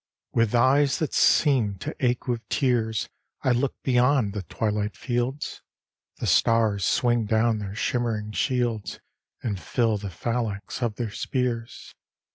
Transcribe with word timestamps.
XXIV 0.31 0.37
With 0.39 0.55
eyes 0.55 0.97
that 0.97 1.13
seem 1.13 1.75
to 1.75 1.95
ache 2.03 2.27
with 2.27 2.41
tears 2.49 3.07
I 3.43 3.51
look 3.51 3.75
beyond 3.83 4.33
the 4.33 4.41
twilight 4.41 4.97
fields: 4.97 5.61
The 6.17 6.25
stars 6.25 6.87
swing 6.87 7.25
down 7.27 7.59
their 7.59 7.75
shimmering 7.75 8.31
shields, 8.31 8.99
And 9.43 9.59
fill 9.59 9.99
the 9.99 10.09
phalanx 10.09 10.81
of 10.81 10.95
their 10.95 11.11
spears. 11.11 11.93